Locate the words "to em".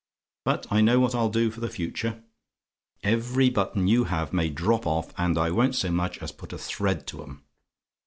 7.05-7.43